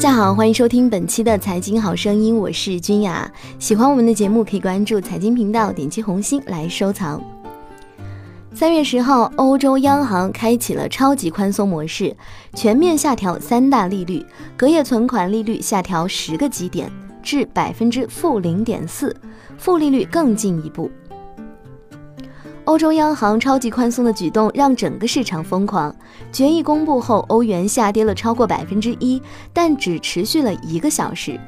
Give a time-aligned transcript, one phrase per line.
[0.00, 3.30] 大家好，欢迎收听本期的财经好声音，我是君雅。
[3.58, 7.22] 喜欢我们的节目，可以关注财经频道，点击红心来收藏。
[8.54, 12.16] 三月十号，欧洲央行开启了超级宽松模式，
[12.54, 14.24] 全面下调三大利率，
[14.56, 16.90] 隔夜存款利率下调十个基点
[17.22, 19.14] 至百分之负零点四，
[19.58, 20.90] 负利率更进一步。
[22.64, 25.94] 欧洲央行超级宽松的举动让整个市场疯狂。
[26.30, 29.20] 决议公布后，欧元下跌了超过百分之一，
[29.52, 31.38] 但只持续了一个小时。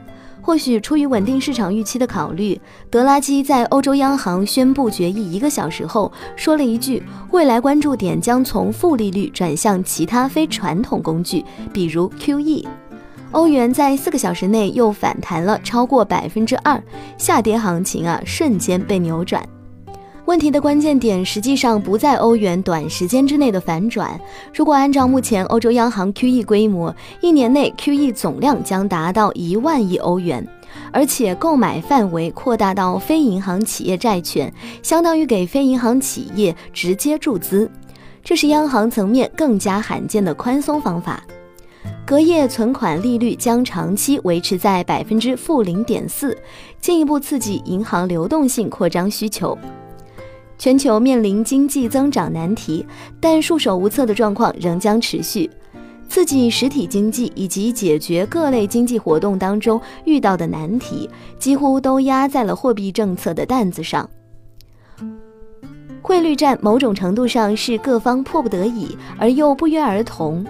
[0.40, 7.00] 或许出于稳定市场预期的考虑，德拉基在欧洲央行宣布决议一个小时后说了一句
[7.30, 12.66] ：“未来关注点将从负利率转向其他非传统工具，比如 QE。”
[13.30, 16.82] 欧元在四个小时内又反弹了超过百分之二，
[17.16, 19.40] 下跌行情啊瞬间被扭转。
[20.24, 24.18] 问题的关键点实际上不在欧元短时间之内的反转。
[24.54, 30.46] 如果按照目前欧洲央行 QE 规模，一年内 QE 总量将达到一万亿欧元，
[30.92, 37.68] 而且购买范围扩大到非银行企业债券，相当于给非银行企业直接注资。
[38.22, 41.22] 这是央行层面更加罕见的宽松方法。
[42.06, 46.36] 隔夜存款利率将长期维持在百分之负零点四，
[46.80, 49.58] 进一步刺激银行流动性扩张需求。
[50.62, 52.86] 全球面临经济增长难题，
[53.18, 55.50] 但束手无策的状况仍将持续。
[56.08, 64.08] 刺激实体经济以及解决各类经济活动当中遇到的难题，几乎都压在了货币政策的担子上。
[66.00, 70.46] 汇率战某种程度上是各方迫不得已而又不约而同。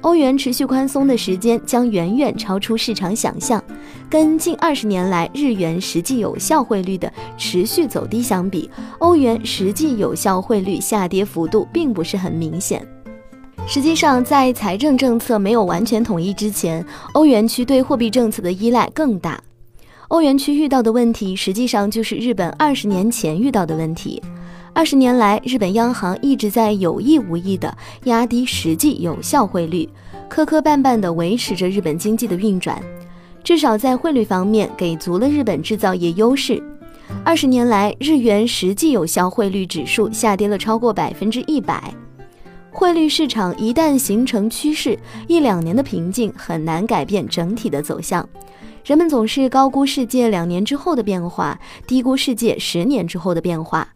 [0.00, 3.62] 欧元持续宽松的时间将远远超出市场想象，
[4.10, 12.84] 跟近二十年来日元实际有效汇率的持续走低相比，欧元实际有效汇率下跌幅度并不是很明显。
[13.68, 19.40] 实际上，在财政政策没有完全统一之前，欧元区对货币政策的依赖更大。
[20.08, 24.20] 欧元区遇到的问题，实际上就是日本二十年前遇到的问题。
[24.72, 27.72] 二十年来，日本央行一直在有意无意地
[28.04, 29.88] 压低实际有效汇率，
[30.28, 32.80] 磕磕绊绊地维持着日本经济的运转，
[33.42, 36.62] 至少在汇率方面给足了日本制造业优势。
[37.24, 41.92] 二十年来，日元实际有效汇率指数下跌了超过百分之一百。
[42.70, 44.96] 汇率市场一旦形成趋势，
[45.26, 48.26] 一两年的平静很难改变整体的走向。
[48.84, 53.88] 人们总是高估世界两年之后的变化，低估世界十年之后的变化。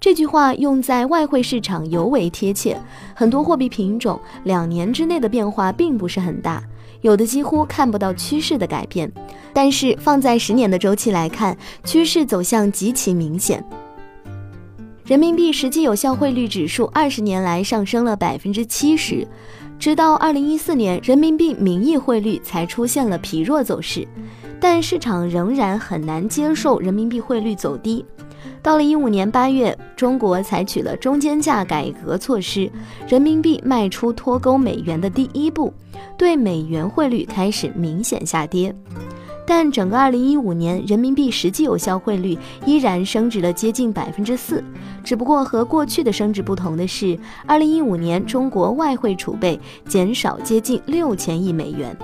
[0.00, 2.80] 这句话用在外汇市场尤为贴切。
[3.14, 6.62] 很多货币品种两年之内的变化并不是很大，
[7.00, 9.10] 有的几乎看不到趋势的改变。
[9.52, 13.64] 但是放在十年的周期来看，趋势走向极其明显。
[15.04, 19.26] 人民币实际有效汇率指数二十年来上升了百分之七十，
[19.76, 24.06] 直到二零一四年，人民币名义汇率才出现了疲弱走势，
[24.60, 28.04] 但市场仍然很难接受人民币汇率走低。
[28.62, 32.70] 到了一五年八月，中国采取了中间价改革措施，
[33.08, 35.72] 人民币迈出脱钩美元的第一步，
[36.18, 38.74] 对美元汇率开始明显下跌。
[39.46, 44.62] 但整个二零一五年，人民币实际有效汇率依然升值了接近百分之四。
[45.02, 49.58] 只不过和过去的升值不同的是，二零一五年中国外汇储备
[49.88, 51.96] 减少接近六千亿美元。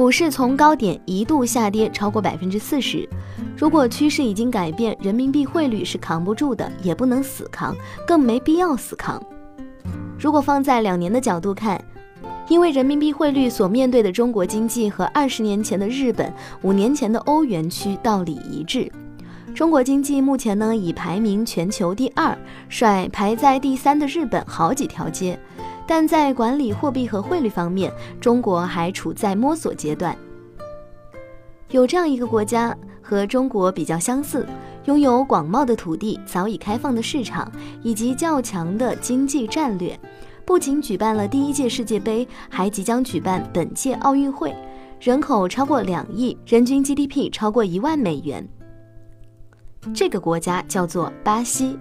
[0.00, 3.06] 股市从高点一度下跌超过百分之四十。
[3.54, 9.22] 如果趋势已经改变，人民币汇率是扛不住的，也不能死扛，更没必要死扛。
[10.18, 11.78] 如果放在两年的角度看，
[12.48, 18.90] 因为人民币汇率所面对的中国经济和二十年前的日本、五年前的欧元区道理一致。
[19.54, 22.34] 中国经济目前呢已排名全球第二，
[22.70, 25.38] 甩排在第三的日本好几条街。
[25.90, 30.16] 但在管理货币和汇率方面，中国还处在摸索阶段。
[31.70, 34.46] 有这样一个国家和中国比较相似，
[34.84, 37.50] 拥有广袤的土地、早已开放的市场
[37.82, 39.98] 以及较强的经济战略，
[40.44, 44.54] 不仅举办了第一届世界杯，还即将举办本届奥运会，
[45.00, 48.48] 人口超过两亿，人均 GDP 超过一万美元。
[49.92, 51.76] 这个国家叫做巴西。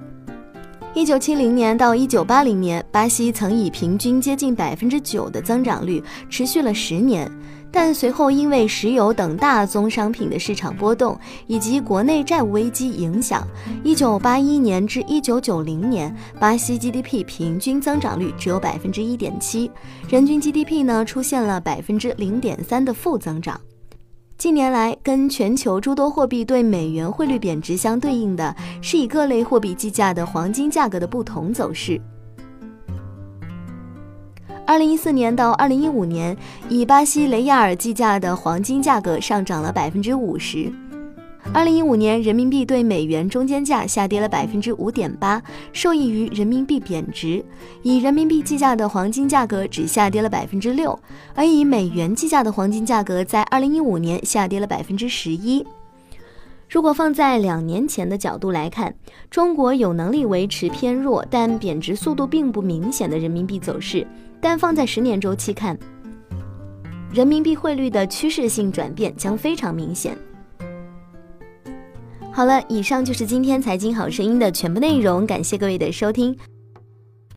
[0.95, 7.31] 一九七零年到一九八零年，巴西曾以平均接近百分之九的增长率持续了十年，
[7.71, 13.47] 但随后因为石油等大宗商品的市场波动以及国内债务危机影响，
[13.83, 19.69] 一九八一年至一九九零年，巴西 GDP 平均增长率只有百分之一点七，
[20.09, 23.61] 人均 GDP 呢出现了百分之零点三的负增长。
[24.39, 31.99] 近年来，跟全球诸多货币对美元汇率贬值相对应的是以各类货币计价的黄金价格的不同走势。
[34.65, 36.37] 二零一四年到二零一五年，
[36.69, 40.71] 以巴西雷亚尔计价的黄金价格上涨了百分之五十。
[41.51, 45.41] 二零一五年，人民币对美元中间价下跌了百分之五点八，
[45.73, 47.43] 受益于人民币贬值。
[47.81, 50.97] 以人民币计价的黄金价格只下跌了百分之六，
[51.33, 55.65] 而以美元计价的黄金价格在二零一五年下跌了百分之十一。
[56.69, 58.93] 如果放在两年前的角度来看，
[59.31, 64.05] 中国有能力维持偏弱但贬值速度并不明显的人民币走势。
[64.39, 65.77] 但放在十年周期看，
[67.11, 70.15] 人民币汇率的趋势性转变将非常明显。
[72.39, 76.33] 好了，以上就是今天财经好声音的全部内容，感谢各位的收听。